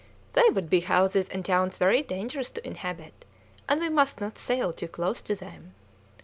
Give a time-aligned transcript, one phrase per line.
[0.33, 3.23] "They would be houses and towns very dangerous to inhabit,
[3.69, 5.75] and we must not sail too close to them.